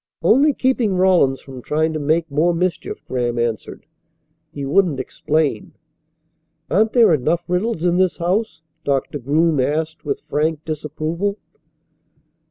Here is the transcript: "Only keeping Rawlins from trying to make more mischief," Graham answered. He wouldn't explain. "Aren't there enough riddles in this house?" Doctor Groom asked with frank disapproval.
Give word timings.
"Only 0.23 0.53
keeping 0.55 0.95
Rawlins 0.95 1.41
from 1.41 1.61
trying 1.61 1.93
to 1.93 1.99
make 1.99 2.31
more 2.31 2.55
mischief," 2.55 3.05
Graham 3.05 3.37
answered. 3.37 3.85
He 4.51 4.65
wouldn't 4.65 4.99
explain. 4.99 5.73
"Aren't 6.71 6.93
there 6.93 7.13
enough 7.13 7.43
riddles 7.47 7.83
in 7.83 7.97
this 7.97 8.17
house?" 8.17 8.63
Doctor 8.83 9.19
Groom 9.19 9.59
asked 9.59 10.03
with 10.03 10.21
frank 10.21 10.65
disapproval. 10.65 11.37